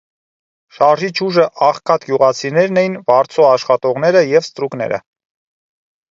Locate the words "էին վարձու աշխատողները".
2.83-4.23